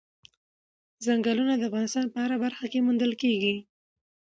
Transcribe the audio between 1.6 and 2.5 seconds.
افغانستان په هره